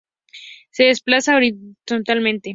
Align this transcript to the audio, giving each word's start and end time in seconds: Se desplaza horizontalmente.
Se 0.71 0.85
desplaza 0.85 1.35
horizontalmente. 1.37 2.49